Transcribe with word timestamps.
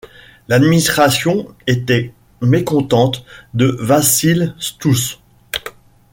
L'administration 0.47 1.47
était 1.67 2.11
mécontente 2.41 3.23
de 3.53 3.77
Vassyl 3.79 4.55
Stouss. 4.57 5.19